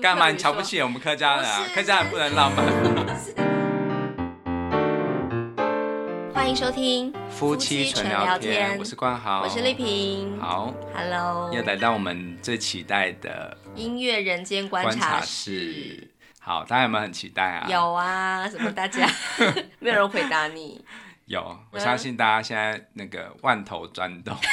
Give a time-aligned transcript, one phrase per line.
[0.00, 0.30] 干嘛？
[0.30, 1.64] 你瞧不起我们客家人啊？
[1.74, 2.66] 客家人不能浪漫。
[6.34, 10.38] 欢迎收听夫妻纯聊天，我是冠豪，我是丽萍。
[10.40, 16.08] 好，Hello，又来到我们最期待的音乐人间观察室。
[16.40, 17.66] 好，大家有没有很期待啊？
[17.68, 19.08] 有啊，什么大家？
[19.80, 20.84] 没有人回答你。
[21.26, 24.36] 有，我相信大家现在那个万头钻动。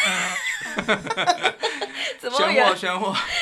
[2.20, 2.76] 怎么有？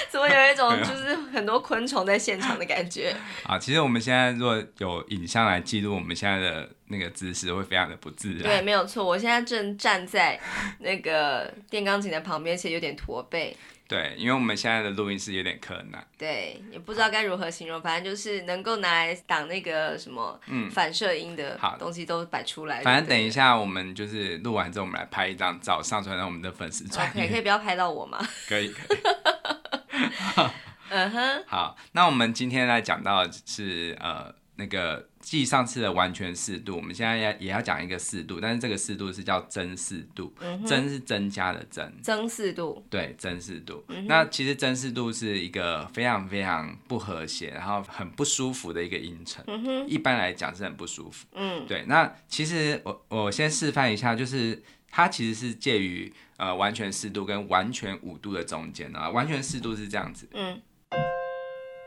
[0.09, 3.16] 怎么有一种 就是很多昆虫在现场的感觉？
[3.44, 8.44] 啊，其实我们现在如果有影像来记录我们现在的那个姿势，会非常的不自然。
[8.44, 10.40] 对，没有错，我现在正站在
[10.79, 13.55] 那个电钢琴的旁边，其实有点驼背。
[13.91, 16.02] 对，因为我们现在的录音室有点困难。
[16.18, 20.40] 对，也不知道该如何形容，反正就是能够拿来挡那个什么
[20.72, 22.82] 反射音的东西都摆出来。
[22.84, 27.23] 反正等一下我们就是录完之后，我们来拍一张照上传到我们的粉丝专页。
[27.23, 28.18] OK，可以不要拍到我吗？
[28.48, 28.98] 可以，可以。
[30.90, 31.44] 嗯哼。
[31.46, 34.34] 好，那我们今天来讲到的是呃。
[34.55, 43.84] 那个继上次的完全四度，我们现在也也要讲一个四度，但是这个四度是叫增四度，嗯、增是增加的增，增四度，对，增四度。
[43.87, 51.27] 嗯、那其实增四度是一个非常非常不和谐，然后很不舒服的一个音程，嗯、一般来讲是很不舒服。
[51.34, 51.85] 嗯，对。
[51.87, 60.27] 那其实我我先示范一下，就是它其实是介于呃完全四度跟完全五度的中间啊，完全四度是这样子。
[60.34, 60.62] 嗯。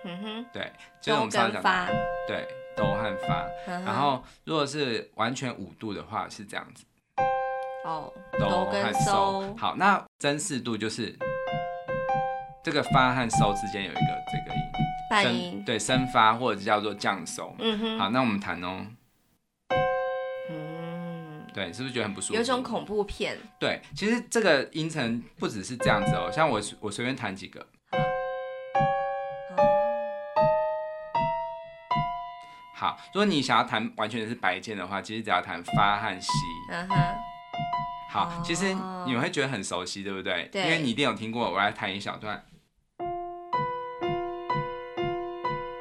[0.06, 1.94] 嗯哼，对，就是我们常常讲的，
[2.28, 3.47] 对，哆和发。
[3.67, 6.84] 然后如果是完全五度的话，是这样子。
[7.84, 9.56] 哦，哆和嗦。
[9.56, 11.16] 好，那增四度就是
[12.62, 14.62] 这个发和嗦之间有一个这个音，
[15.11, 15.62] 半音。
[15.64, 17.55] 对，升发或者叫做降收。
[17.58, 17.98] 嗯哼。
[17.98, 18.86] 好，那我们弹哦。
[20.50, 21.44] 嗯。
[21.53, 22.34] 对，是不是觉得很不舒服？
[22.34, 23.38] 有一种恐怖片。
[23.61, 27.64] 对，其实这个音程不只是这样子哦，像我我随便弹几个。
[32.77, 36.28] 好，如果你想要弹完全是白键的话，其实只要弹发和西。
[36.72, 36.97] 嗯哼。
[38.10, 38.44] 好，oh.
[38.44, 38.75] 其实
[39.06, 40.49] 你们会觉得很熟悉，对不对？
[40.50, 40.62] 对。
[40.65, 42.44] 因为你一定有听过，我来弹一小段。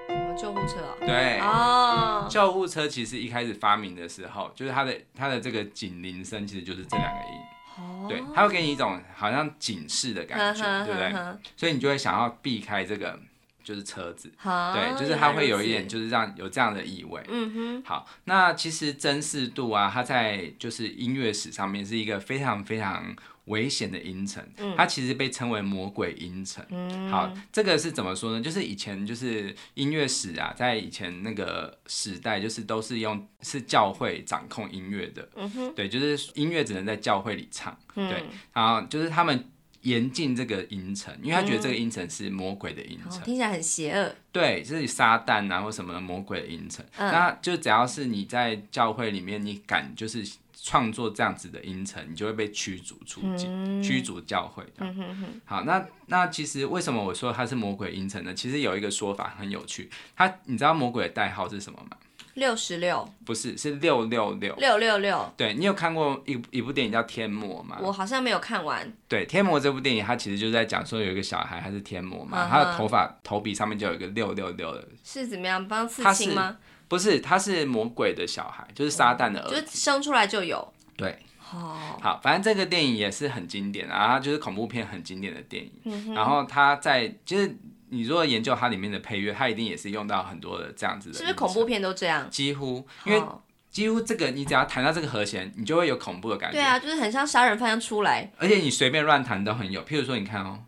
[0.08, 0.94] 什么救护车啊？
[1.00, 1.40] 对。
[1.40, 2.22] 哦。
[2.22, 2.32] Oh.
[2.32, 7.40] 救护车其实一开始发明的时候，就是它的它的这个警铃声，其实就是这两个音。
[7.78, 8.02] 哦。
[8.02, 8.10] Oh.
[8.10, 11.12] 对，它会给你一种好像警示的感觉，对不对？
[11.58, 13.20] 所以你就会想要避开这个。
[13.64, 17.22] 就是车子，对，就是它会有一点，就是让有这样的意味。
[17.30, 23.16] 嗯哼，好，那其实增四度啊，它在就是音乐史上面是一个非常非常
[23.46, 26.64] 危险的音程，嗯、它其实被称为魔鬼音程。
[26.70, 28.42] 嗯，好，这个是怎么说呢？
[28.42, 35.28] 就是以前就是音乐史啊，在以前那个时代，就是都是用是教会掌控音乐的。
[35.36, 37.78] 嗯哼，对，就是音乐只能在教会里唱。
[37.96, 39.50] 嗯、对，然后就是他们。
[39.84, 44.16] 严禁这个音程，因为他觉得这个音程是魔鬼的音程，听起来很邪恶。
[44.32, 46.84] 对，就是撒旦啊或什么魔鬼的音程。
[46.98, 54.64] 嗯、那就只要是你在教会里面，你敢就是创作这样子的音程，你就会被驱逐出境，嗯、驱逐教会。
[54.78, 58.34] 嗯、哼哼好，那那其实为什么我说它是魔鬼音程呢？
[58.34, 61.98] 其实有一个说法很有趣，它你知道魔鬼的代号是什么吗？
[62.36, 65.34] 六十六，不是，是六六六，六六六。
[65.38, 67.78] 对，你有看过一一部电影叫《天魔》吗？
[67.80, 68.92] 我好像没有看完。
[69.08, 74.88] 对，《天魔》这部电影，它其实就是在讲说有一个小孩，他是天魔嘛，他的头发头皮上面就有一个六六六的。
[75.04, 75.68] 是怎么样？
[75.68, 76.58] 帮刺青吗？
[76.88, 80.74] 不是，他是魔鬼的小孩，就是撒旦的儿子，就生出来就有。
[80.98, 86.14] 对，好，反正这个电影也是很经典啊，就是恐怖片很经典的电影。
[86.16, 87.56] 然后他在就是。
[87.94, 91.16] 你如果研究它里面的配乐，它一定也是用到很多的这样子的。
[91.16, 92.28] 是不是恐怖片都这样？
[92.32, 93.22] 几乎，因为
[93.70, 96.58] 几乎这个你只要弹到这个和弦，你就会有恐怖的感觉。
[96.58, 98.32] 对啊，就是很像杀人犯要出来。
[98.40, 100.60] 而且你随便乱弹都很有，譬如说你看哦，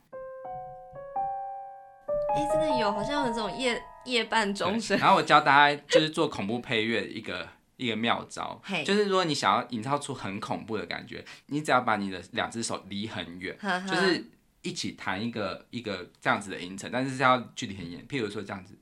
[2.36, 4.96] 哎、欸，真的有，好像有这种夜夜半钟声。
[5.00, 7.48] 然后我教大家就是做恐怖配乐一个
[7.78, 13.58] 一个妙招，就是如果你想要营造出很恐怖的感觉，你只要把你的两只手离很远，
[13.88, 14.24] 就是。
[14.66, 18.76] 一起弹一个一个这样子的音程，但是是要距离很远，譬如说这样子。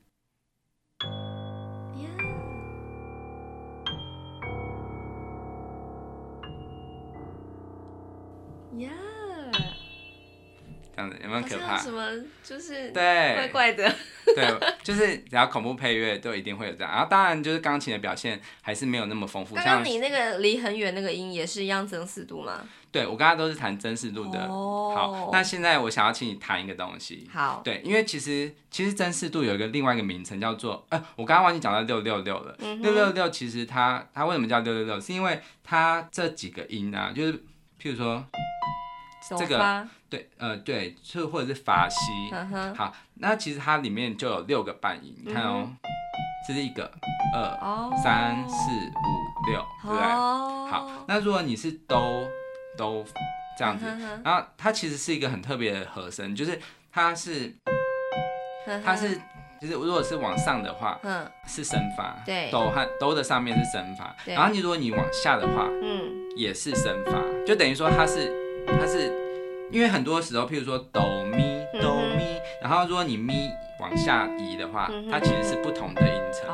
[8.78, 8.88] 呀
[10.96, 11.76] 这样子有没有可怕？
[11.76, 12.10] 什么
[12.42, 13.94] 就是对怪怪的。
[14.34, 19.54] 对，就是只要恐怖配乐都一定会有这样，然后当然就是钢琴的表现还是没有那么丰富。
[19.54, 22.62] 刚刚你那个离很远那个音也是一样增四度吗？
[22.90, 24.46] 对，我刚刚都是弹增四度的。
[24.46, 24.94] Oh.
[24.94, 27.28] 好，那现在我想要请你弹一个东西。
[27.32, 27.60] 好。
[27.64, 32.56] 对，因为其实其实增四度有一个另外一个名称叫做，呃，我刚刚忘记讲到六六六了。
[32.80, 35.00] 六六六其实它它为什么叫六六六？
[35.00, 37.32] 是因为它这几个音啊，就是
[37.82, 38.24] 譬如说
[39.38, 41.96] 这个对，呃，对，就或者是法西。
[42.76, 45.68] 好，那其实它里面就有六个半音，你看哦，
[46.46, 46.90] 这是一个、
[47.34, 50.02] 二、三、四、五、六，对不对？
[50.70, 52.28] 好，那如果你是哆
[52.76, 53.04] 哆
[53.58, 53.86] 这样子，
[54.24, 56.60] 然后它其实是一个很特别的和声，就是
[56.92, 57.54] 它是，
[58.84, 59.20] 它是。
[59.60, 67.12] 就是如果是往上的话，嗯，是升发，对，哆和哆的上面是升发，对，然后你如果你往下的话，嗯，也是升发，
[67.46, 68.30] 就等于说它是
[68.66, 69.03] 它是，
[69.74, 73.50] 因为很多时候，譬如说哆咪哆咪，然后如果你咪
[73.80, 76.46] 往下移的话，它其实是不同的音程，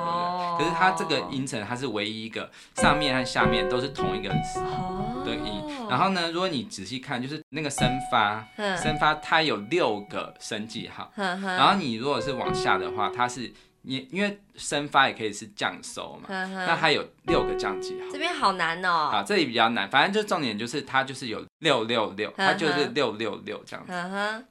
[0.57, 8.43] 对不对，可是它这个音程它是唯一一个上面和下面都是同一个的音，然后呢，如果你仔细看，就是那个升发，
[8.75, 18.07] 升发它有六个升记号，然后你如果是往下的话，它是你因为升发也可以是降收嘛，那它有六个降记号。
[18.13, 19.11] 这边好难哦。
[19.13, 23.93] 啊，这里比较难，反正就重点就是它就是有六六六，它就是六六六这样子。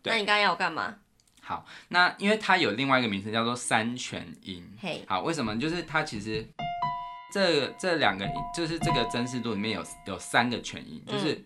[0.03, 0.95] 那你刚刚要我干嘛？
[1.41, 4.67] 好，那因为它有另外一个名称叫做三全音。
[4.81, 5.59] 嘿，好，为什么？
[5.59, 6.47] 就是它其实
[7.31, 11.45] 这这两个音，就是这个真实度里面有有三个全音，就是，嗯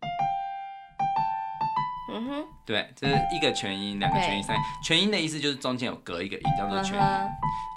[2.21, 7.29] 哼，对，这是一个全音，两个全音，三全音的意思就是中间有隔一个音，叫做全音。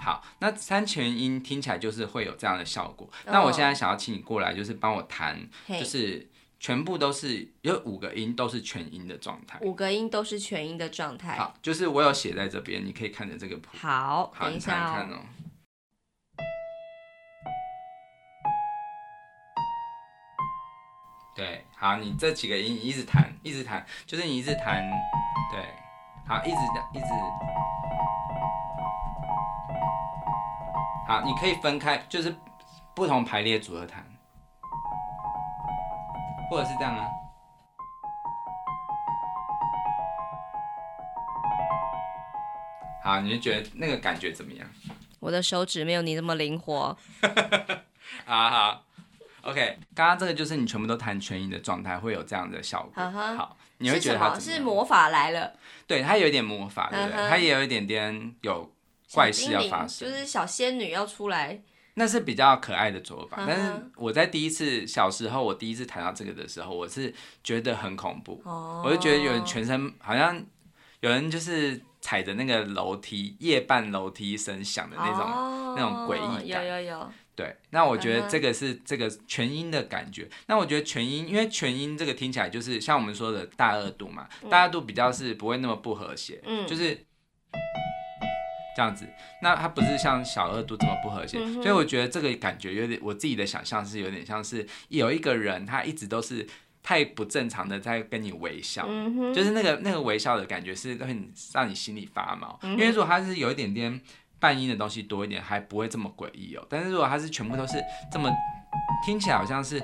[0.04, 3.08] 好，那三全音听起来就是会有这样的效果。
[3.24, 5.38] 那我现在想要请你过来，就是帮我弹，
[5.68, 6.28] 就是。
[6.58, 11.36] 全部都是有五个音都是全音的状态，五个音都是全音的状态。
[11.36, 13.76] 好，就是我有写在这边，你可以看着这个谱。
[13.76, 15.20] 好，好等一下哦。
[21.36, 24.82] 对，好，你这几个音你一直弹，一直弹，就是你一直弹，
[25.52, 25.62] 对，
[26.26, 26.56] 好，一直
[26.94, 27.04] 一直，
[31.06, 32.34] 好，你可以分开，就是
[32.94, 34.02] 不同排列组合弹。
[36.48, 37.08] 或者是这样啊，
[43.02, 44.66] 好，你就觉得那个感觉怎么样？
[45.20, 46.96] 我的手指没有你那么灵活。
[48.24, 48.85] 好好
[49.46, 53.02] ，OK，刚刚这个就是你全部都弹全音的状态，会有这样的效果。
[53.02, 53.36] Uh huh.
[53.36, 54.38] 好，你会觉得它？
[54.38, 55.52] 是，是魔法来了。
[55.86, 57.28] 对，它有一点魔法，对不对？Uh huh.
[57.28, 58.70] 它也有一点点有
[59.12, 61.62] 怪事要发生，就是小仙女要出来。
[61.98, 70.38] 那是比较可爱的做法，但是我在第一次小时候，我第一次弹到这个的时候，我是觉得很恐怖，我就觉得有人全身好像
[71.00, 76.66] 有人就是踩着那个楼梯，夜半楼梯声响的那种那种诡异感。
[76.66, 77.12] 有有有。
[77.36, 80.28] 对，那我觉得这个是这个全音的感觉。
[80.46, 87.06] 那我觉得全音，因为全音这个听起来就是像我们说的大二度嘛，大二度比较是不会那么不和谐，嗯就是。
[88.76, 89.08] 这样子，
[89.40, 96.46] 那它不是像小二度这么不和谐，嗯、所以我觉得这个感觉有点，我自己的想象是有点像是有一个人，他一直都是
[96.82, 98.86] 太不正常的在跟你微笑，
[99.34, 101.06] 就是那个那个微笑的感觉是会
[101.54, 102.58] 让你心里发毛。
[102.64, 103.98] 嗯、因为如果他是有一点点
[104.38, 106.66] 半音的东西多一点，还不会这么诡异哦。
[106.68, 108.30] 但是如果它是全部都是这么
[109.04, 109.82] 听起来好像是。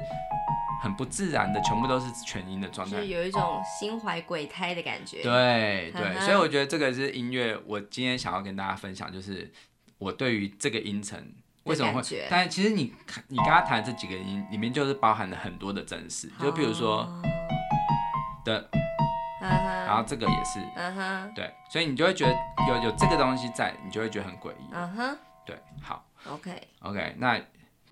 [0.82, 5.22] 很不自然的，全部都是全音的状态，就是有一种心怀鬼胎的感觉。
[5.22, 9.48] 对对，所以我觉得这个是音乐，我今天想要跟大家分享，就是
[9.98, 11.24] 我对于这个音程
[11.62, 17.08] 为什么会，但其实你看你刚刚弹的这几个音里面，就是包含了很多的真实，就比如说
[18.44, 18.68] 的，
[19.42, 20.60] 然后这个也是，
[21.34, 22.32] 对，所以你就会觉得
[22.68, 24.70] 有有这个东西在，你就会觉得很诡异。
[24.72, 27.40] 嗯哼，对，好，OK OK，那。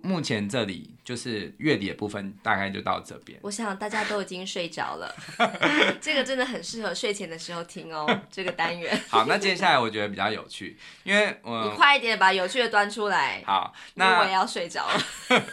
[0.02, 3.38] 目前这里就是月底的部分，大概就到这边。
[3.42, 5.14] 我想大家都已经睡着了，
[6.00, 8.08] 这个真的很适合睡前的时候听哦。
[8.30, 8.98] 这个单元。
[9.10, 13.42] 好，那接下来我觉得比较有趣，因为 我你快一点把有趣的端出来。
[13.44, 14.98] 好，那我也要睡着了。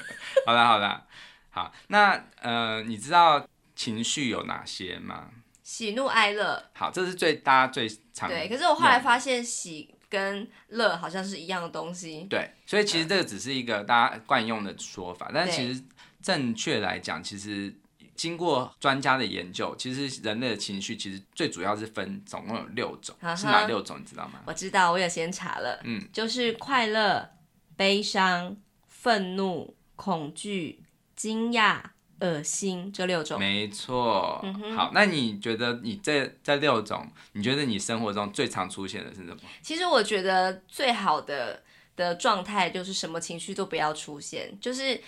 [0.48, 1.06] 好了，好了，
[1.50, 1.74] 好。
[1.88, 5.26] 那呃，你知道情绪有哪些吗？
[5.68, 6.64] 喜怒哀乐。
[6.74, 8.48] 好，这是最大家最常对。
[8.48, 9.94] 可是我后来发现喜。
[10.10, 15.84] 跟乐好像是一样的东西，对，所以其实这个只是一个大家惯用的说法，但其实
[16.24, 17.78] 正确来讲，其实
[18.16, 24.00] 经过专家的研究，其实人类的情绪其实最主要是分总共有六种，是哪六种？
[24.00, 24.40] 你知道吗？
[24.46, 27.30] 我知道，我有先查了，嗯，就是快乐、
[27.76, 28.56] 悲伤、
[28.88, 30.86] 愤怒、恐惧、
[31.18, 31.82] 惊讶。
[32.20, 34.44] 恶心这六种，没错。
[34.76, 39.38] 好，那你觉得你这这六种，你觉得你生活中最常出现的是什么？
[39.62, 41.62] 其实我觉得最好的
[41.96, 44.58] 的状态就是什么情绪都不要出现。
[44.60, 45.00] 就是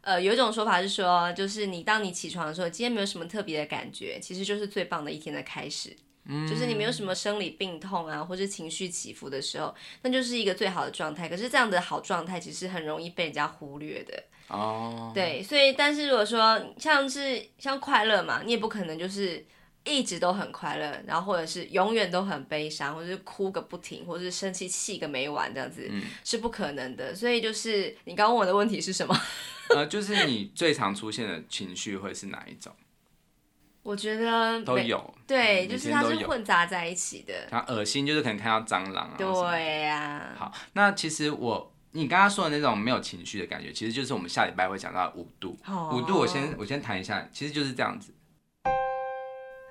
[0.00, 5.96] 呃，有一种说法是说，就是你当你起床的时候，今天没有什么特别的感觉，其实就是最棒的一天的开始。
[6.28, 11.28] 嗯，就是你没有什么生理病痛啊，或者情绪起伏的时候，那就是一个最好的状态。
[11.28, 14.24] 可是这样的好状态，其实很容易被人家忽略的。
[14.48, 19.44] 哦，对，所以但是如果说像是像快乐嘛，你也不可能就是
[19.84, 27.14] 一直都很快乐，然后或者是永远都很悲伤，或者是哭个不停，或者是生气气个没完这样子，嗯、是不可能的。
[27.14, 29.20] 所以就是你刚问我的问题是什么？
[29.74, 32.72] 呃，就是你最常出现的情绪会是哪一种？
[33.82, 37.32] 我觉得都有，对，就是它是混杂在一起的。
[37.48, 39.14] 它恶心就是可能看到蟑螂啊。
[39.16, 40.34] 对呀、啊。
[40.36, 45.58] 好，那其实我你刚刚说的那种没有情绪的感觉，其实就是我们下礼拜会讲到五度。
[45.66, 48.12] 哦、五度，我先我先谈一下，其实就是这样子。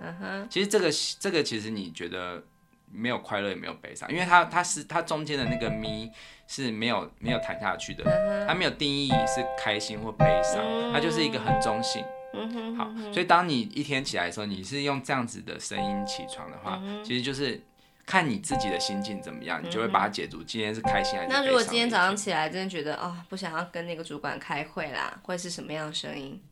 [0.02, 0.48] 嗯哼。
[0.50, 0.90] 其实这个
[1.20, 2.44] 这个其实你觉得
[2.92, 6.12] 没有快乐也没有悲伤，因为它它是它中间的那个咪
[6.48, 8.04] 是没有没有弹下去的，
[8.48, 12.04] 它没有定义是开心或悲伤，它就是一个很中性。
[12.34, 17.62] 嗯哼，好，所以当你一天起来的时候，你是用这样子的声音起床的话，嗯、其实就是
[18.06, 21.32] 看你自己的心境怎么样，你就会把它解读今天是开心还是。
[21.32, 26.40] 那如果今天早上起来真的觉得哦，不想要跟那个主管开会啦，会是什么样的声音？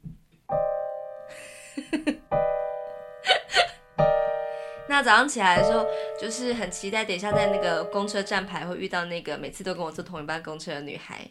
[4.89, 5.85] 那早上起来的时候，
[6.19, 11.27] 就是很期待，等一下在那个公车站牌会遇到那个每次都跟我坐同一班公车的女孩。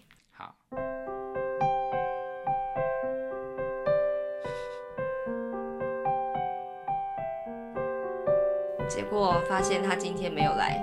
[8.94, 10.78] 结果发现他今天没有来。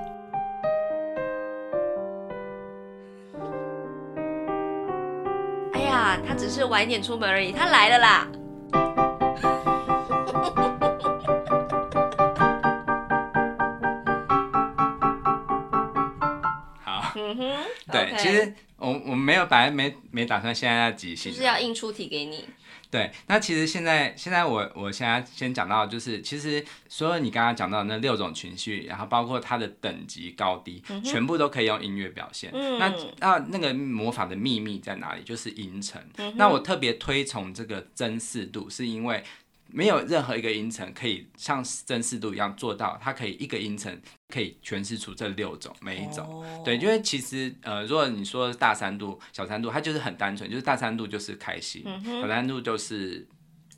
[5.73, 8.27] 哎呀，他只是晚一点出门而已，他来了啦！
[16.83, 17.53] 好，嗯哼，
[17.91, 22.49] 对，其实我我没有，本来没没打算现在要即兴，就是要硬出题给你。
[22.91, 32.49] 对，那其实现在现在我我现在先讲到，就是其实所有你刚刚讲到的那六种情绪，然后包括它的等级高低，嗯、全部都可以用音乐表现。
[32.53, 35.23] 嗯、那那那个魔法的秘密在哪里？
[35.23, 36.01] 就是音程。
[36.17, 39.23] 嗯、那我特别推崇这个真四度，是因为
[39.71, 43.99] 没有任何一个音程可以像真四度一样做到，它可以一个音程。
[44.31, 51.83] 可以诠释出这六种每一种对，因为其实呃，如果你说大三度、小三度，它就是很单纯，就是大三度就是开心，
[52.21, 53.27] 小、三度就是。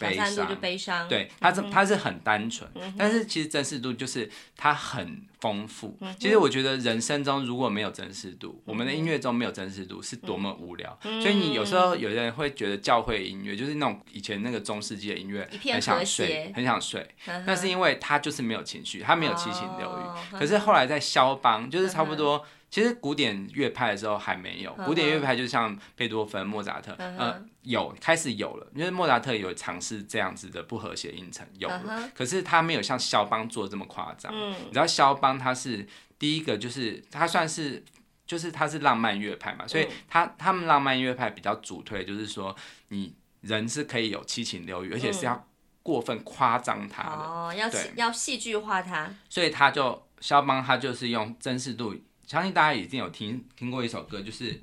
[0.01, 5.97] 悲伤，悲伤，对，他是他是很单纯，嗯、但是其实真实度就是他很丰富。
[6.01, 10.97] 嗯、其实我觉得人生中如果没有真实度，嗯、我们的音乐中没有真实度是多么无聊。
[11.03, 17.07] 嗯、所以你有时候有的人会觉得教会音乐就是那种以前那个中世纪的音乐，很想睡，很想睡。
[17.45, 20.01] 那是因为他就是没有情绪，他没有七情六欲。
[20.01, 22.45] 哦、可是后来在肖邦，就是差不多。
[22.71, 34.33] 其实古典乐派的时候还没有，古典乐派就像贝多芬、莫扎特，呃，有开始有了，因为莫扎特有尝试这样子的不和谐音程有了，可是他没有像肖邦做的这么夸张。
[34.33, 35.85] 你知道肖邦他是
[36.17, 37.83] 第一个，就是他算是
[38.25, 42.55] 就是他是浪漫乐派嘛，所以他他们浪漫乐派比较主推就是说，
[42.87, 45.45] 你人是可以有七情六欲，而且是要
[45.83, 51.93] 过分夸张他的，哦，要要戏剧化他，所以他就肖邦他就是用真实度。
[52.31, 54.61] 相信大家已经有听听过一首歌，就是，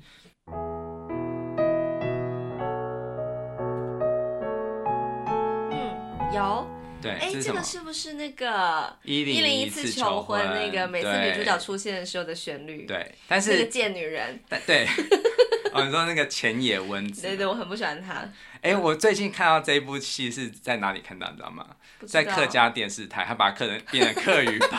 [5.69, 6.67] 嗯，有，
[6.99, 12.87] 对，哎，这个是不是那个一零一次求婚那个每次女主角出现的时候的旋律？
[12.87, 14.87] 对，但是那个贱女人，对，
[15.71, 18.27] 哦，你说那个浅野温子，对对，我很不喜欢她。
[18.61, 21.29] 哎，我最近看到这一部戏是在哪里看到？
[21.29, 21.67] 你知道吗？
[22.07, 24.71] 在客家电视台，他把客人变成客语版。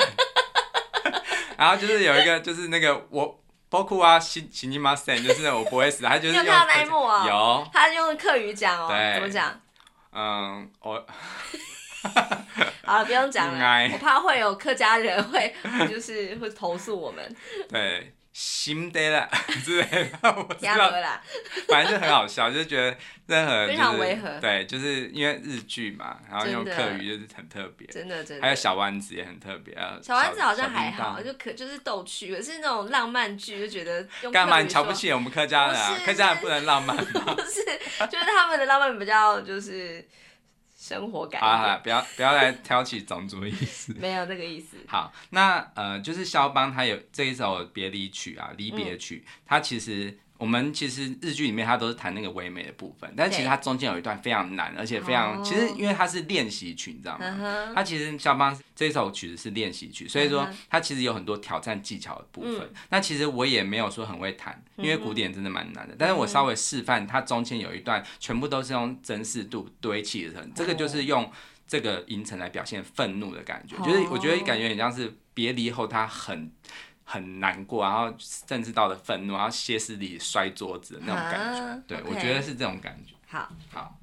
[1.61, 3.38] 然后就是有一个，就是那个我
[3.69, 9.61] 包括啊，新新尼玛森，就是我不会死，他就是 用有看到那一幕哦， 有，他用客语讲哦，怎么讲？
[10.12, 11.07] 嗯，我
[12.83, 15.55] 好了，不用讲了，我怕会有客家人会
[15.87, 17.37] 就是会投诉我们。
[17.69, 18.14] 对。
[18.40, 19.28] 心得了
[19.62, 21.20] 之类的，我知道啦，
[21.68, 34.62] 反正就很好笑，就觉得任何、 就是、非常违和，对，就是因为日剧嘛，然后用客语就是很特别，真的真的，还有小丸子也很特别啊，小丸子好像还好，就可就是逗趣，可是那种浪漫剧就觉得干嘛？
[34.62, 35.99] 你瞧不起我们客家人啊？
[36.06, 37.35] 客家人不能浪漫吗？
[37.37, 37.62] 不是，
[38.06, 40.02] 就是他们的浪漫比较就是。
[40.90, 41.40] 生活感。
[41.40, 43.92] 好好，不要不要来挑起种族意识。
[44.00, 44.76] 没有这个意思。
[44.88, 50.18] 好，那呃，就是肖邦他有这一首别离曲啊，离别曲，嗯、他其实。
[50.40, 55.47] 我们其实日剧里面它都是弹那个唯美的部分，但是其实它中间有一段非常难，而且非常，oh.
[55.47, 57.73] 其实因为它是练习曲，你知道吗？
[57.75, 57.85] 它、uh.
[57.85, 62.54] 其实肖邦这首曲子是练习曲，所以说它其实有很多挑战技巧的部分。
[62.54, 62.68] Uh.
[62.88, 65.94] 那其实我也没有说很会弹，因为古典真的蛮难的。
[65.99, 71.30] 但是我稍微示范，它中间有一段全部都是用真四度堆砌成，这个就是用
[71.68, 73.87] 这个音程来表现愤怒的感觉，oh.
[73.87, 76.50] 就是我觉得感觉很像是别离后它很。
[77.11, 82.05] 很难过，然后甚至到了愤怒，然后歇斯底里摔桌子的那种感觉，啊、对 okay.
[82.07, 83.14] 我觉得是这种感觉。
[83.26, 83.97] 好，好。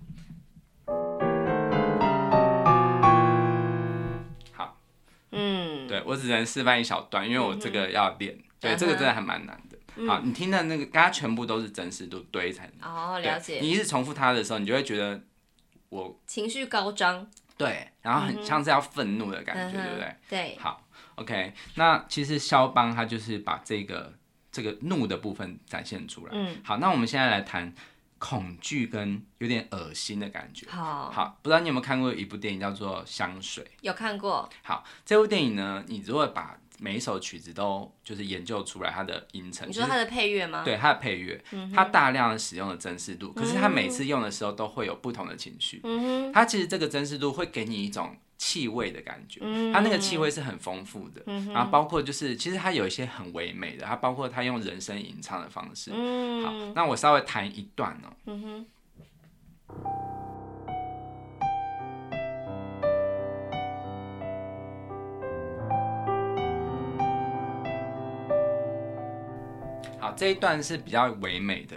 [5.32, 9.78] 嗯，对我只能示范一小段，因为我这个要练，嗯、对，这个真的还蛮难的。
[9.96, 12.66] 嗯、好，你听的那个，刚刚全部都是真实度堆成。
[12.82, 13.60] 哦，了解。
[13.62, 15.22] 你一直重复它的时候，你就会觉得
[15.90, 17.28] 我情绪高涨。
[17.58, 20.16] 对，然后很像是要愤怒的感觉，嗯、对不对？
[20.30, 20.58] 对。
[20.60, 20.87] 好
[21.18, 24.14] ，OK，那其实肖邦他就是把这个
[24.52, 26.32] 这个怒的部分展现出来。
[26.34, 26.58] 嗯。
[26.64, 27.72] 好，那我们现在来谈
[28.18, 30.68] 恐惧跟有点恶心的感觉。
[30.70, 31.12] 好。
[31.12, 33.64] 好，不知道你有没有看过一部电影叫做《香水》？
[33.82, 34.50] 有看过。
[34.64, 39.68] 好，这部电影呢，你如果把每一首曲子都就是研究出来它的音程。
[39.68, 40.62] 你说它的配乐吗？
[40.64, 45.82] 对，它的配乐，嗯、它大量的使用了真实度，可是它每次用的时候都会有不同的情绪。
[45.84, 49.40] 嗯、哼它其实这个真实度会给你一种气味的感觉，
[49.74, 51.22] 它那个气味是很丰富的。
[51.26, 55.92] 嗯、然后包括就是，其实它有一些很唯美的，它包括它用人声吟唱的方式。
[55.94, 58.14] 嗯、好，那我稍微弹一段哦。
[58.26, 58.66] 嗯
[70.00, 71.76] 好，这一段是比较唯美的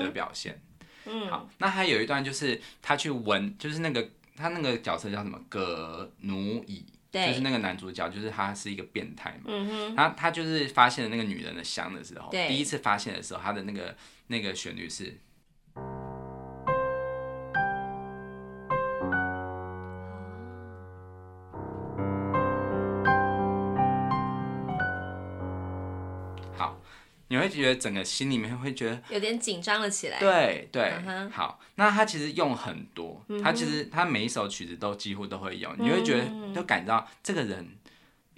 [0.00, 0.60] 的表现。
[1.06, 4.06] 嗯，好，那还有一段就是他去闻，就是那个
[4.40, 5.38] 他那个角色叫什么？
[5.48, 9.44] 葛奴乙，就是那个男主角，就是他是一个变态嘛。
[9.48, 13.96] 嗯哼，然后他就是发现了那个女人的香的时候，第一次发现的时候，他的那个
[14.28, 15.16] 那个旋律是。
[27.30, 30.18] 你会觉得整个心里面会觉得有点紧张了起来。
[30.18, 30.92] 对对，
[31.30, 37.64] 好，那他其实用很多，他其实他每一首曲子都几乎都会用，你会觉得就感到这个人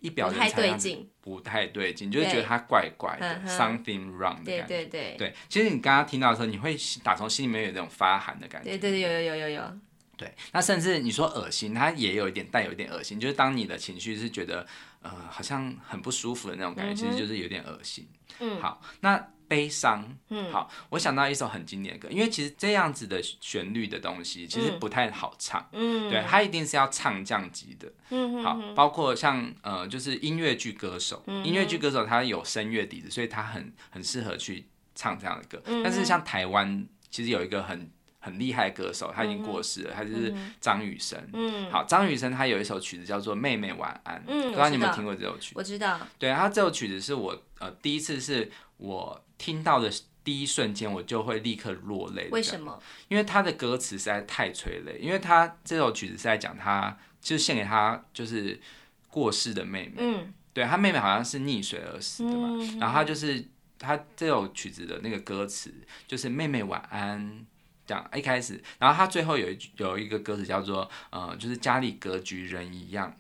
[0.01, 4.65] 一表人才不太对劲，不太对劲，就会觉得他怪怪的，something wrong 的感觉。
[4.67, 8.69] 对对对，其实你刚刚听到的时候，你会打从心里面有这种发寒的感觉。
[8.69, 9.79] 对对对，有有有有有。
[10.23, 14.65] 对，那甚至你说恶心，它也有一点带有一点恶心，就是当你的情绪是觉得
[15.03, 18.07] 呃好像很不舒服的那种感觉，其实就是有点恶心。
[18.39, 37.91] 嗯，好，那悲伤，嗯，好，我想到一首很经典的歌，因为其实这样子的旋律的东西其实不太好唱，嗯，对，它一定是要唱降级的，嗯，好，包括像呃就是音乐剧歌手，音乐剧歌手他有声乐底子，所以他很很适合去唱这样的歌，但是像台湾其实有一个很。
[38.25, 41.21] 很厉害的歌手，他已经过世了，嗯、他就是张雨生。
[41.33, 45.55] 嗯，好，张雨生他有一首曲子叫做《妹妹晚安》，嗯，不知道你有没有听过这首曲子？
[45.57, 45.99] 我知道。
[46.21, 49.91] 对，他这首曲子是我呃第一次是我听到的
[50.23, 52.29] 第一瞬间，我就会立刻落泪。
[52.31, 52.81] 为什么？
[53.09, 58.61] 因为他的歌词实在太催泪，因为他这首曲子是在讲他就是献给他就是
[59.09, 59.95] 过世的妹妹。
[59.99, 63.45] 嗯，对，他妹妹好像是溺水而死的嘛，嗯、然后他就是
[63.81, 65.75] 他这首曲子的那个歌词
[66.07, 67.45] 就是“妹妹晚安”。
[67.85, 73.15] 这样一开始，然后他最后有一句有一个歌词叫做呃，就是家里格局人一样，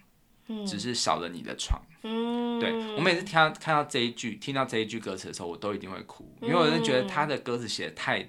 [0.48, 1.80] 嗯、只是少了你的床。
[2.04, 8.28] 嗯，对，我每次听到看到这一句，听到这一句歌词的时候，我都一定会哭，因为我就觉得他的歌词写的太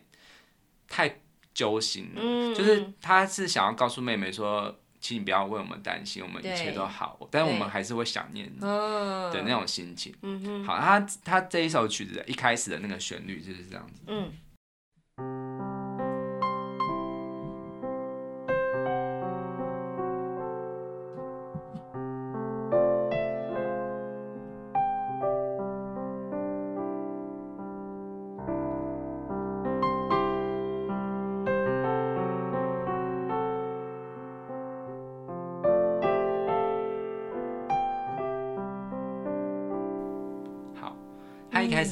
[0.87, 1.19] 太
[1.53, 2.21] 揪心了。
[2.23, 10.13] 嗯、就是他是想要告诉妹妹说，请你不要为我们担心，我们一切都好，但是我们还是会想念你的那种心情。
[10.21, 14.01] 嗯哼，好，他他这一首曲子一开始的那个旋律就是这样子。
[14.07, 14.31] 嗯。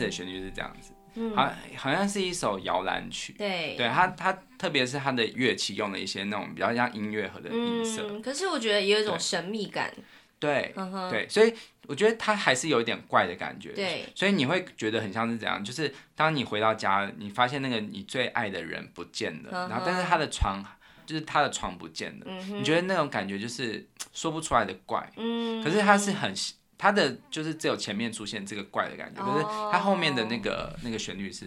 [0.02, 3.34] 始的旋律是这样子，嗯、好，好像是一首摇篮曲。
[3.38, 8.08] 对，对，它它特别是它的乐器用了一些那种比较像音乐盒的音色。
[8.10, 9.94] 嗯，可是我觉得也有一种神秘感。
[10.40, 11.54] 对，对，对，所以
[11.86, 13.74] 我觉得它还是有一点怪的感觉。
[13.74, 15.64] 对，所以你会觉得很像是怎样？
[15.64, 20.66] 就是当你回到家，你发现那个你最爱的人不见了，然后但是他的床，
[21.06, 25.08] 就是他的床不见了，你觉得那种感觉就是说不出来的怪。
[25.18, 26.34] 嗯，可是他是很。
[26.82, 31.46] 它的就是只有前面出现这个怪的感觉，可是它后面的那个那个旋律是，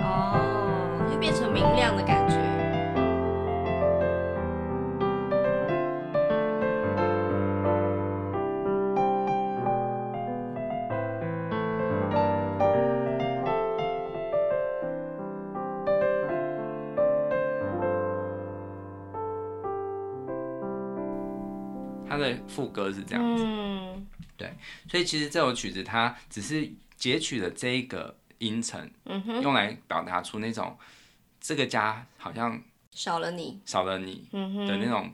[0.00, 2.13] 哦，就变成明亮的感觉。
[22.94, 24.54] 是这样子，嗯、对，
[24.88, 30.76] 所以其实这首曲子它只是截取了这一个音程，嗯、哼用来表达出那种
[31.40, 35.12] 这个家好像少了你，少了你的那种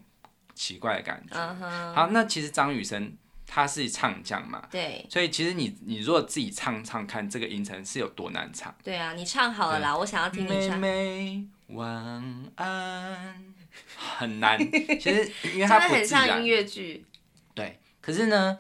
[0.55, 1.37] 奇怪的感觉。
[1.37, 1.95] Uh huh.
[1.95, 3.16] 好，那其实张雨生
[3.47, 8.73] 他是唱将嘛，对，所以其实你你如果自己唱唱看，这个音程是有多难唱。
[8.85, 10.79] 对啊，你唱好了啦，我想要听你唱。
[10.79, 13.45] 妹妹晚安，
[13.97, 14.59] 很难。
[15.01, 17.05] 其实因为它不自然， 真的很像音乐剧。
[18.11, 18.59] 对，可是呢。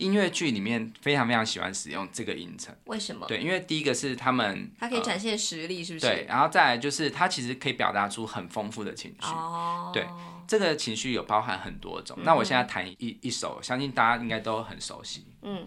[0.00, 3.26] 音乐剧里面非常非常喜欢使用这个音程，为什么？
[3.26, 6.06] 对，因为第一个是他们，它可以展现实力，是不是？
[6.06, 9.26] 对，然后再来就是它其实可以表达出很丰富的情绪。
[9.26, 10.06] 哦，对，
[10.48, 12.16] 这个情绪有包含很多种。
[12.18, 15.26] 嗯、那我现在弹一一首，相信大家应该都很熟悉。
[15.42, 15.66] 嗯。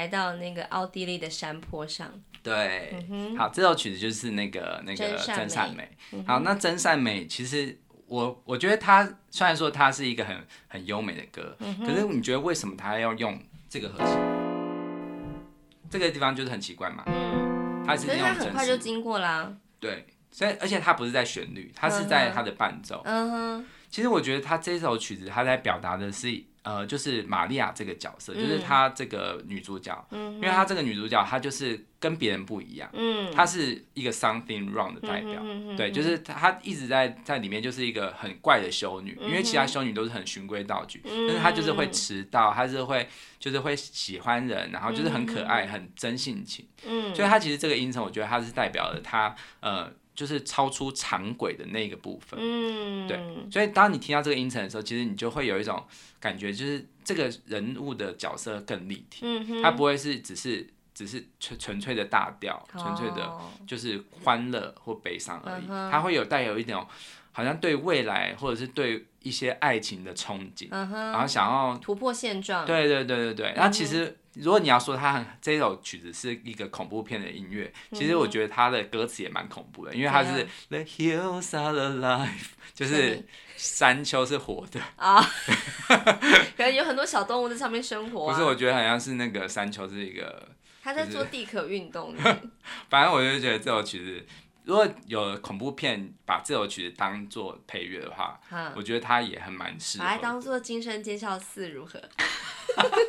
[0.00, 2.10] 来到那个奥地利的山坡上。
[2.42, 5.86] 对，嗯、好，这首曲子就是那个那个真善美。
[6.12, 10.34] 嗯、好，那真善美其实我我觉得它虽然说它是一个很
[10.68, 14.16] 很优美的歌，嗯、可是你觉得为什么它要用这个和弦？
[15.90, 17.02] 这个地方就是很奇怪嘛。
[17.06, 17.84] 嗯。
[17.86, 18.16] 它是用。
[18.16, 19.54] 它很快就经过啦。
[19.78, 23.02] 对，所以而且它不是在旋律，它是在它的伴奏。
[23.04, 23.66] 嗯哼。
[23.90, 26.44] 其实我觉得他这首曲子，他在表达的是。
[26.62, 49.90] 呃，就是玛利亚这个角色，嗯、就是她这个女主角，嗯、因为她这个女主角，她就是跟别人不一样，嗯、她是一个 something wrong 的代表，嗯、对，就是她一直在在里面就是一个很怪的修女，因为其他修女都是很循规蹈矩，嗯、但是她就是会迟到，她是会就是会喜欢人，然后就是很可爱，很真性情，嗯、所以她其实这个音程，我觉得她是代表了她呃。
[50.20, 53.18] 就是超出常轨的那个部分，嗯，对，
[53.50, 55.82] 所以当你听到这个音程的时候，其实你就会有一种
[56.20, 59.24] 感觉，就是这个人物的角色更立体，
[59.62, 63.34] 他不会是只是只是纯纯粹的大调，纯粹的
[63.66, 66.78] 就是欢乐或悲伤而已，他会有带有一点，
[67.40, 74.16] 好像对未来或者是对一些爱情的憧憬，然后想要突破现状，对对对对对，然后其实。
[74.34, 82.28] 如果你要说它这首曲子是一个恐怖片的音乐，其实我觉得它的歌词也蛮恐怖的，因为它是 The hills are alive，
[82.72, 83.26] 就是
[83.56, 84.80] 山丘是活的。
[84.94, 85.20] 啊，
[86.56, 88.30] 可能有很多小动物在上面生活。
[88.30, 90.48] 不是，我觉得好像是那个山丘是一个，
[90.80, 92.14] 他在做地壳运动。
[92.88, 94.26] 反正我就觉得这首曲子，
[94.70, 98.40] 如果有恐怖片把这首曲子当做配乐的话，
[98.76, 100.04] 我觉得它也很蛮适合。
[100.04, 102.00] 把它当做《惊声尖笑四》如何？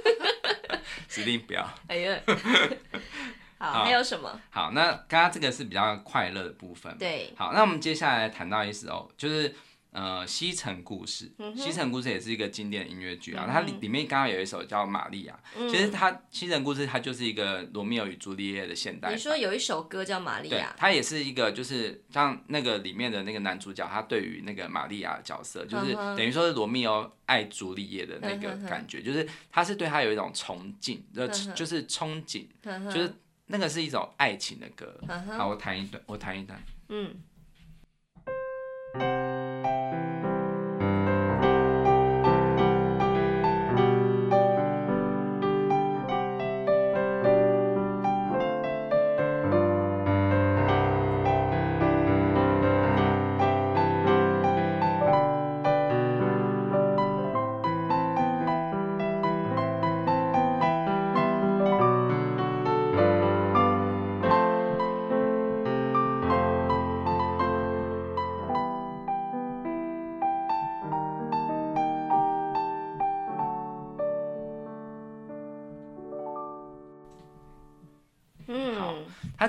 [1.07, 1.63] 指定不要。
[1.87, 2.19] 哎呀，
[3.61, 4.41] 好，好，还有什么？
[4.49, 6.97] 好，那刚刚这个是比较快乐的部分。
[6.97, 7.31] 对。
[7.37, 9.53] 好，那我们接下来谈到一首，就是
[9.91, 11.25] 呃《西城故事》。
[11.37, 11.55] 嗯。
[11.57, 15.33] 《西城故事》也是一个经典的音乐剧啊，嗯、它里里面刚刚有一首叫《玛利亚》。
[15.57, 15.69] 嗯。
[15.69, 19.11] 其实它《西城故事》它就是一个罗密欧与朱丽叶的现代。
[19.11, 20.73] 你说有一首歌叫《玛利亚》。
[20.77, 27.11] 它也是一个，就是像那个里面的那个男主角，他对于那个玛利亚的角色，就是等于说是罗密欧。
[27.27, 32.45] 爱朱丽叶的那个感觉，就是他是对他有一种崇敬，呃，就是憧憬，
[32.93, 33.13] 就是
[33.45, 34.99] 那个是一种爱情的歌。
[35.37, 36.61] 好，我弹一段，我弹一段。
[36.89, 37.15] 嗯。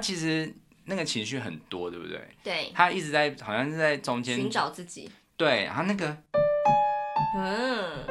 [0.02, 0.52] 其实
[0.84, 2.20] 那个情绪很多，对不对？
[2.42, 2.72] 对。
[2.74, 5.10] 他一直在，好像是在中间寻找自己。
[5.36, 6.06] 对，然后那个，
[7.36, 8.04] 嗯，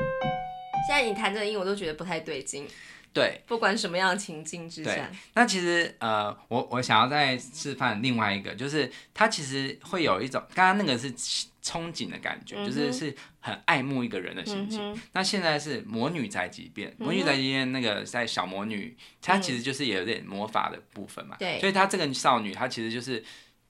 [0.87, 2.67] 现在你弹这个音，我都觉得不太对劲。
[3.13, 3.41] 对。
[3.47, 5.09] 不管什么样的情境之下。
[5.33, 11.13] 那其实呃，我我想要再示范另外一个，就是他其实会有一种，刚刚那个是。
[11.61, 14.81] 憧憬的感觉，就是是很爱慕一个人的心情。
[14.81, 21.35] 嗯、那现在是魔女宅急便，魔女宅急便那个在小魔女，她其实就是也有点魔法的部分嘛。
[21.37, 23.23] 对、嗯，所以她这个少女，她其实就是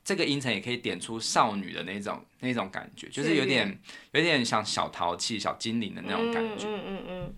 [0.06, 3.78] 这个音程也可以点出少女的那种那种感觉，就是有点
[4.14, 6.68] 有点像小淘气、小精灵的那种感觉。
[6.68, 7.36] 嗯嗯嗯嗯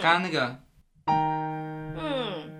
[0.00, 0.58] 刚刚那个，
[1.98, 2.50] 嗯，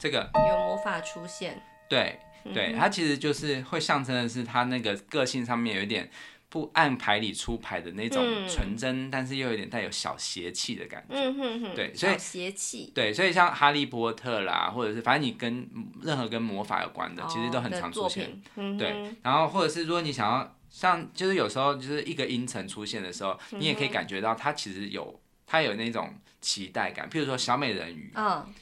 [0.00, 1.62] 这个有魔法出现。
[1.88, 2.18] 对
[2.52, 6.10] 对，它其实就是会象征的是他那个个性上面有一点。
[6.48, 11.14] 不按牌理出牌的那种纯真，嗯、但是又有点带有小邪气的感觉。
[11.16, 12.92] 嗯哼哼，对，所以邪气。
[12.94, 15.68] 对，所以像哈利波特啦，或者是反正你跟
[16.02, 18.40] 任何跟魔法有关的，哦、其实都很常出现。
[18.54, 27.08] 嗯、对，然后或者是如果你想要像，就是有时候就是一个音程出现的时候，你也可以感觉到它其实有它有那种期待感。
[27.08, 28.12] 譬如说小美人鱼。
[28.14, 28.26] 嗯。
[28.26, 28.52] 啊。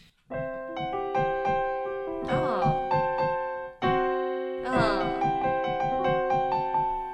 [4.65, 4.75] 嗯。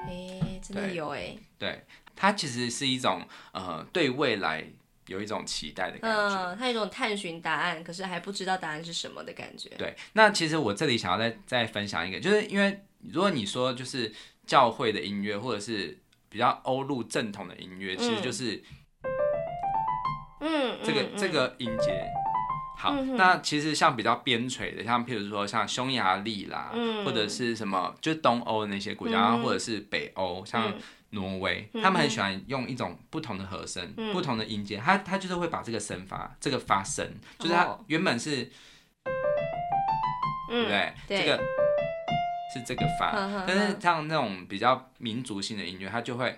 [0.07, 1.83] 哎，真的有哎对，
[2.15, 4.63] 它其实是一种呃，对未来
[5.07, 6.53] 有一种期待的感觉。
[6.53, 9.71] 嗯，它有一种探寻答案，可是还不知道答案是什么的感觉。
[9.79, 14.13] 对，那其实我这里想要再再分享一个，就是因为如果你说就是
[14.51, 15.97] 教会的音乐，或者是
[16.29, 18.61] 比较欧陆正统的音乐，其实就是
[20.41, 22.05] 嗯，这个这个音节。
[22.77, 30.75] 好，那其实像比较边陲的，像譬如说像匈牙利啦，嗯、或者是什么，就是东欧的那些国家，或者是北欧，像
[31.11, 37.09] 挪威，他们很喜欢用一种不同的和声、嗯、不同的音阶，他他就是会把这个声发，这个发声，
[37.39, 38.51] 就是它原本是，
[39.05, 40.69] 哦、对不？
[40.69, 40.93] 对。
[41.07, 41.41] 这个
[42.53, 46.37] 是这个发，但是像那种比较民族性的音乐，它就会。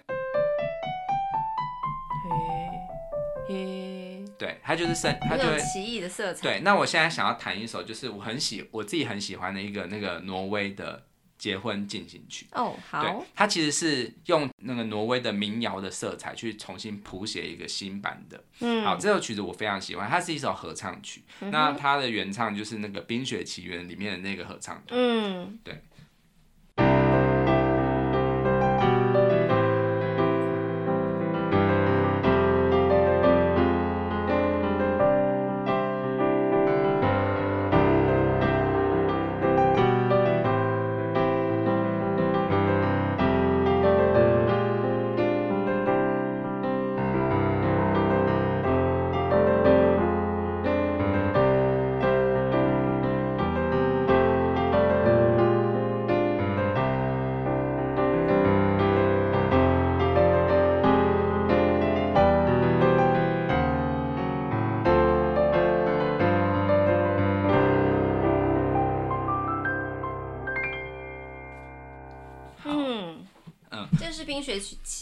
[4.39, 6.43] 对，它就是声，它就会奇异的色彩。
[6.43, 11.05] 对，那我现在想要弹一首，就是我很喜，我自己很喜欢的一个那个挪威的
[11.39, 12.49] 结婚进行曲。
[12.53, 13.03] 哦，好。
[13.03, 18.43] 对，它其实是用那个挪威的民谣的色彩去重新谱写一个新版的。
[18.61, 18.85] 嗯。
[18.85, 21.23] 好，这首曲子我非常喜欢，它是一首合唱曲。
[21.41, 24.99] 嗯、那它的原唱就是那个《冰雪奇缘》里面的那个合唱团。
[24.99, 25.59] 嗯。
[25.63, 25.81] 对。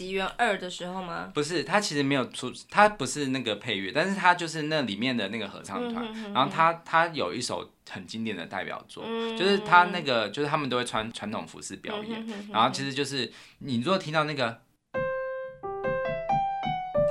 [0.00, 1.30] 奇缘二的时候吗？
[1.34, 14.62] 不是，他其实没有出，他不是那个配乐，但是他就是那里面的那个合唱团，嗯、哼哼哼然后他他有一首很经典的代表作，嗯、就是他那个就是他们都会穿传统服饰表演，嗯、哼哼哼然后其实就是你如果听到那个，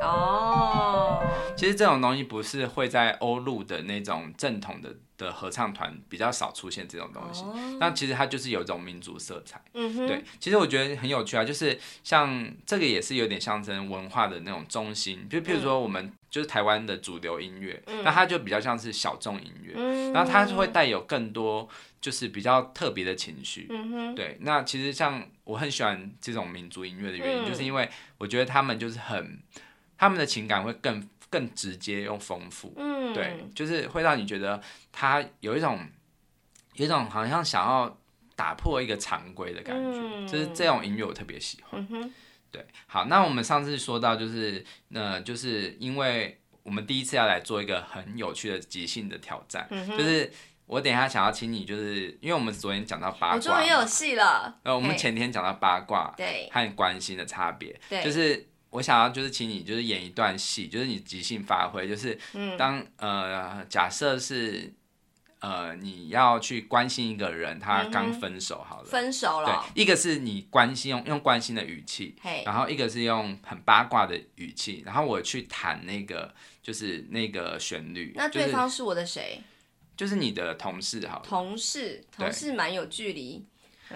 [0.01, 0.58] 哦，
[1.59, 4.95] 其实这种东西不是会在欧陆的那种正统的。
[5.19, 7.43] 的合唱团比较少出现这种东西，
[7.77, 7.93] 那、oh.
[7.93, 9.61] 其实它就是有一种民族色彩。
[9.73, 21.67] 对，其实我觉得很有趣啊，就是像这个也是有点象征文化的那种中心，就譬如说我们就是台湾的主流音乐，那、嗯、它就比较像是小众音乐，嗯、然后它就会带有更多
[21.99, 23.67] 就是比较特别的情绪。
[24.15, 29.37] 对，那其实像我很喜欢这种民族音乐的原因，嗯、就是因为我觉得他们就是很，
[29.97, 31.05] 他们的情感会更。
[31.29, 34.59] 更直接又丰富，嗯，对，就是会让你觉得
[34.91, 35.79] 他有一种，
[36.73, 37.99] 有一种好像想要
[38.35, 42.11] 打破一个常规的感觉，嗯、就是这种音乐我特别喜欢，嗯、
[42.49, 50.31] 对，好，那我们上次说到就是，呃，就是因为我们第一次要来做一个很有趣的即兴的挑战，嗯、就是
[50.65, 58.47] 我等一下想要请你，就是因为我们昨天讲到八卦，我终于有戏了，呃，我们前天讲到八卦，对，和关心的差别，对，就是。
[58.71, 62.17] 我想要就是请你就是演一段戏，就是你即兴发挥，就是
[62.57, 64.71] 当、嗯、呃假设是
[65.39, 79.41] 呃你要去关心一个人，他刚分手好了，分手了，对，一个是你关心用用关心的语气，然后一个是用很八卦的语气，然后我去弹那个就是那个旋律，那对方是我的谁？
[79.97, 83.45] 就是你的同事好了，同事同事蛮有距离。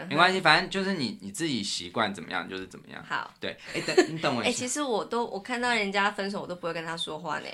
[0.10, 3.04] 没关系，反正就是你你自己习惯怎么样就是怎么样。
[3.08, 4.50] 好，对，哎，等 你等我一下。
[4.50, 7.48] 哎，其实我都我看到人家分手，我都不会跟他说话呢。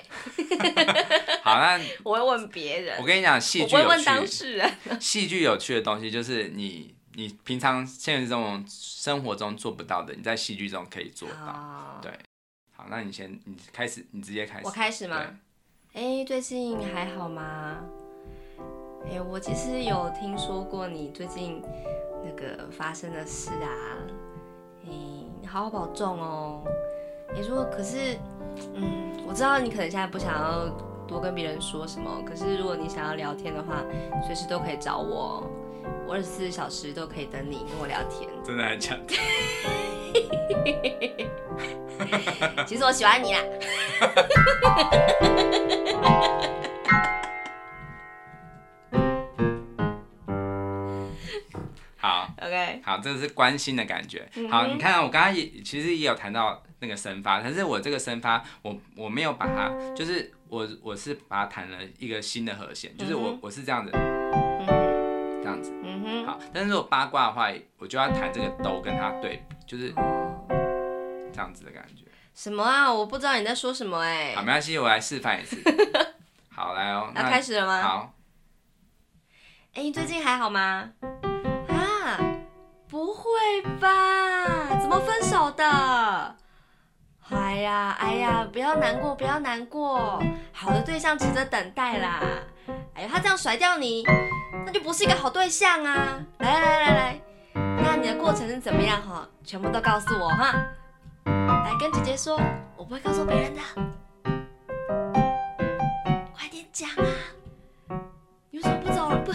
[1.42, 2.98] 好，那 我会问别人。
[3.00, 3.76] 我跟你讲，戏剧有趣。
[3.76, 4.70] 我会问当事人。
[5.00, 12.00] 戏剧有趣的东西就是你你平常现实中生活中做不到的，你在戏剧中可以做到。
[12.02, 12.10] 对，
[12.74, 14.64] 好，那你先你开始，你直接开始。
[14.64, 15.20] 我开始吗？
[15.92, 17.84] 哎，最近还好吗？
[19.10, 21.62] 哎，我其实有听说过你最近。
[22.24, 23.68] 那个发生的事啊，
[24.84, 24.88] 哎，
[25.40, 26.62] 你好好保重哦。
[27.34, 28.16] 你说可是
[28.74, 30.68] 嗯，我知道你可能现在不想要
[31.06, 33.84] 多跟别人说什么，可是如果你想要聊天的话，
[34.26, 35.46] 随时都可以找我，
[36.06, 38.28] 我二十四小时都可以等你跟我聊天。
[38.44, 39.14] 真的还假的？
[42.66, 43.40] 其实我喜欢你啦。
[52.82, 54.28] 好，这是关心的感觉。
[54.50, 65.72] 好，你看我刚刚也其实也有谈到那个生发，可是我这个生发，我我没有把它，就是我我是把它弹了一个新的和弦，就是我我是这样子，这样子。
[65.82, 69.92] 嗯好，但是如果八卦的话，我就要弹这个哆跟它对比，就是
[71.32, 72.04] 这样子的感觉。
[72.34, 72.92] 什么啊？
[72.92, 74.34] 我不知道你在说什么哎。
[74.34, 75.56] 好，没关系，我来示范一次。
[76.50, 77.12] 好，来哦。
[77.14, 77.82] 那开始了吗？
[77.82, 78.14] 好。
[79.74, 80.90] 哎，你最近还好吗？
[82.90, 83.22] 不会
[83.80, 84.80] 吧？
[84.80, 85.64] 怎么分手的？
[87.30, 90.20] 哎呀，哎呀，不要难过，不要难过，
[90.52, 92.20] 好的对象值得等待啦。
[92.94, 94.04] 哎呀，他这样甩掉你，
[94.66, 96.18] 那就不是一个好对象啊。
[96.38, 97.20] 来来来来来，
[97.54, 99.24] 那你的过程是怎么样哈？
[99.44, 100.52] 全部都告诉我哈。
[101.26, 102.40] 来跟姐姐说，
[102.76, 103.60] 我不会告诉别人的。
[106.34, 107.06] 快点讲啊！
[108.50, 109.16] 你为什么不走了？
[109.18, 109.32] 不，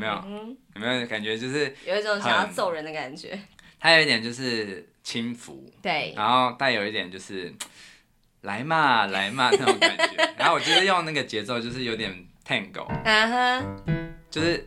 [0.00, 0.12] 没有？
[0.26, 3.38] 嗯、有没有感觉就是有一种想要揍人的感觉？
[3.78, 7.52] 他有一点就是轻浮，对，然后带有一点就是
[8.42, 10.34] 来嘛来嘛 那种感觉。
[10.36, 12.12] 然后我就是用那个节奏就是有点
[12.46, 14.66] tango，嗯哼，就是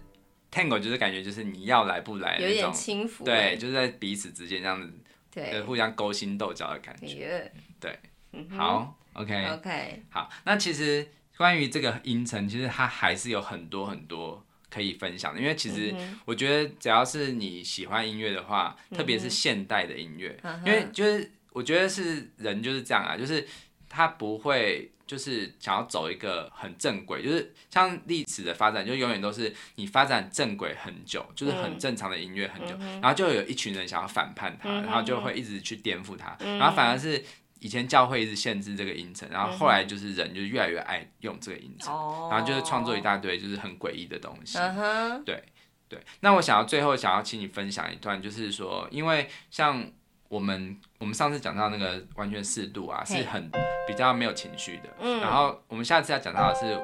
[0.52, 4.91] tango 就是感觉就是你要来不来那种，有点轻浮，对，就是在彼此之间这样子，
[5.32, 8.00] 对，互相勾心斗角的感觉，对，
[8.50, 9.46] 好，OK。
[9.46, 14.43] OK，好，那其实关于这个音程，其实它还是有很多很多。
[14.74, 15.94] 可以分享的，因为其实
[16.26, 23.48] 我觉得只要是你喜欢音乐的话，嗯、特别是现代的音乐，嗯、因为就是我觉得是人就是这样啊，就是
[23.88, 37.24] 他不会就是想要走一个很正轨，就是像历史的发展，就永远都是你发展正轨很久，就是很正常的音乐很久，嗯、然后就有一群人想要反叛他，嗯、然后就会一直去颠覆他，嗯、然后反而是。
[37.63, 44.58] 以前教会一直限制这个音程，然后后来就是人就越来越爱用这个音程，嗯、然后就是创作一大堆就是很诡异的东西。
[44.58, 45.41] 嗯、对
[45.88, 45.97] 对。
[46.19, 49.82] 那我想要最后想要请你分享一段，就是说，因为像
[50.28, 53.49] 我们我们上次讲到那个完全四度啊，是很
[53.88, 54.89] 比较没有情绪的。
[54.99, 56.78] 嗯、然后我们下次要讲到的是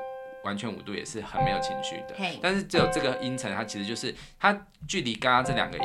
[0.45, 2.15] 完全五度，也是很没有情绪的。
[2.17, 5.83] 嘿但是只有这个音程，它其实就是它距离刚刚这两个音。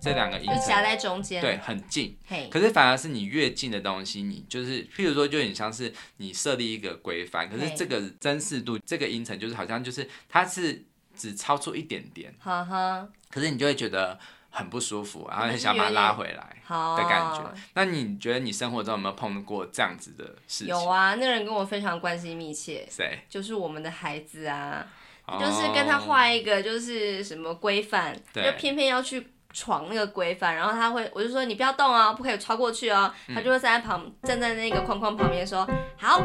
[0.00, 2.16] 这两个音程夹在中间，对，很近。
[2.28, 10.84] 嘿可是反而是你越近的东西，你就是，譬如说，就很像是你设立一个规范，可是这个真实度这个音程，就是好像就是它是
[11.16, 14.18] 只超出一点点，呵呵可是你就会觉得
[14.50, 17.52] 很不舒服，然后很想把它拉回来的感觉。
[17.74, 20.68] 那你觉得你生活中有没有碰过这样子的事情？
[20.68, 23.20] 有啊，那个人跟我非常关系密切，谁？
[23.28, 24.86] 就是我们的孩子啊，
[25.26, 29.26] 哦、就是跟他画一个就是什么规范，就偏偏要去。
[29.56, 33.10] 闯那个规范，然后他会，我就说你不要动哦，不可以超过去哦。
[33.28, 35.66] 嗯、他就会站在旁，站在那个框框旁边说
[35.96, 36.22] 好，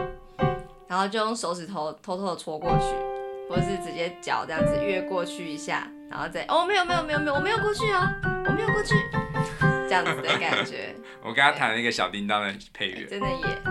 [0.86, 2.88] 然后就用手指头偷偷的戳过去，
[3.50, 8.06] 或者是直接脚这样子越过去一下，然后再哦没有没有没有没有我没有过去哦，
[8.48, 8.96] 我没有过去，
[9.88, 10.94] 这样子的感觉。
[11.24, 13.62] 我跟他弹了一个小叮当的配乐，真的耶。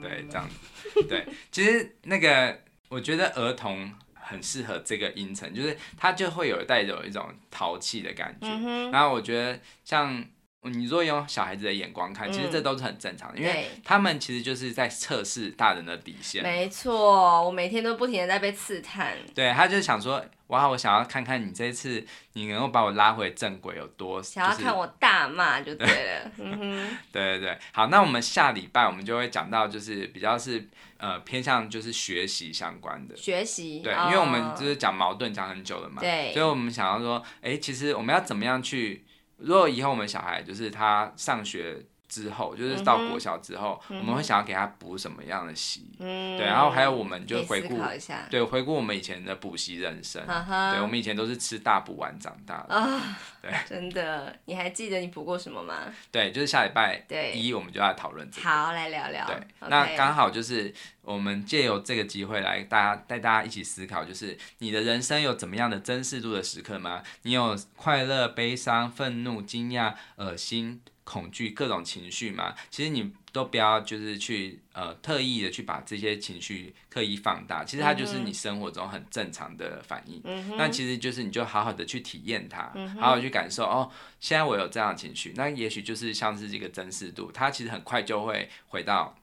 [0.00, 3.92] 对，这样子，对，其实那个我觉得儿童。
[4.32, 8.48] 很适合这个音程，就是它就会有带有一种淘气的感觉。
[8.48, 10.24] 嗯、然后我觉得，像
[10.62, 16.42] 你如果用小孩子的眼光看，嗯、其实这都是很正常的，因为他们其实就是在测试大人的底线。
[16.42, 19.16] 没错，我每天都不停的在被刺探。
[19.34, 20.24] 对，他就是想说。
[20.52, 20.68] 哇！
[20.68, 24.22] 我想要看看你这一次，你能够把我拉回正轨有多？
[24.22, 26.30] 想要看我大骂就对了。
[26.36, 26.96] 对嗯哼。
[27.10, 30.68] 对对对，好，那我们下礼拜我们就会讲到，就是比较是
[30.98, 33.16] 呃偏向就是学习相关的。
[33.16, 33.80] 学习。
[33.80, 36.00] 对，哦、因为我们就是讲矛盾讲很久了嘛。
[36.00, 36.32] 对。
[36.34, 39.04] 所以我们想要说，哎、欸，其实我们要怎么样去？
[39.38, 41.86] 如果以后我们小孩就是他上学。
[42.12, 45.88] 之后就是到国小之后，嗯、我们会想要给他补什么样的习？
[45.98, 47.80] 嗯、对，然后还有我们就回顾，
[48.28, 50.22] 对，回顾我们以前的补习人生。
[50.26, 52.74] 对，我们以前都是吃大补丸长大的。
[52.74, 55.84] 啊，对， 真的，你还记得你补过什么吗？
[56.10, 57.02] 对，就是下礼拜
[57.32, 58.46] 一我们就要讨论这个。
[58.46, 59.26] 好，来聊聊。
[59.26, 59.36] 对
[59.70, 67.02] 那刚好就是我们借由这个机会来大家带大家一起思考，就是你的人生有怎么样的真实度的时刻吗？
[67.22, 72.54] 你有快乐、悲伤、愤怒、惊讶、恶心、恐惧各种情绪嘛？
[72.70, 80.20] 其实你都不要就是去呃特意的去把这些情绪刻意放大，其实它就是你生活中很正常的反应。
[80.24, 83.90] 嗯、那其实就是你就好好的去体验它，嗯、好好去感受哦，
[84.20, 89.14] 现在我有这样的情绪，那也许就是像是这个真实度，它其实很快就会回到。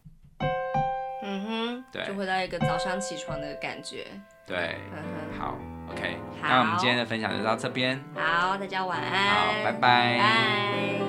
[1.22, 4.08] 嗯哼，对，就回到一个早上起床的感觉。
[4.48, 5.60] 对，嗯，好
[5.92, 8.02] ，OK，好，那我们今天的分享就到这边。
[8.16, 9.30] 好，大家晚安。
[9.30, 10.18] 好，拜拜。
[10.18, 11.09] 拜。